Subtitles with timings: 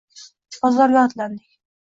[0.63, 1.57] Bozorga otlandik...